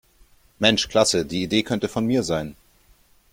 [0.57, 2.55] Mensch klasse, die Idee könnte von mir sein!